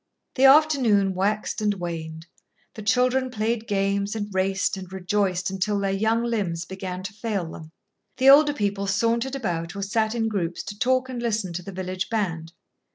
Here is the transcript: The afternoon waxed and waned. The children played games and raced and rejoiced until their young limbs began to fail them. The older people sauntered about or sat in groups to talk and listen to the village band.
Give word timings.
The 0.33 0.45
afternoon 0.45 1.13
waxed 1.13 1.61
and 1.61 1.75
waned. 1.75 2.25
The 2.73 2.81
children 2.81 3.29
played 3.29 3.67
games 3.67 4.15
and 4.15 4.33
raced 4.33 4.75
and 4.75 4.91
rejoiced 4.91 5.51
until 5.51 5.79
their 5.79 5.91
young 5.91 6.23
limbs 6.23 6.65
began 6.65 7.03
to 7.03 7.13
fail 7.13 7.51
them. 7.51 7.71
The 8.17 8.31
older 8.31 8.53
people 8.55 8.87
sauntered 8.87 9.35
about 9.35 9.75
or 9.75 9.83
sat 9.83 10.15
in 10.15 10.27
groups 10.27 10.63
to 10.63 10.79
talk 10.79 11.07
and 11.07 11.21
listen 11.21 11.53
to 11.53 11.61
the 11.61 11.71
village 11.71 12.09
band. 12.09 12.51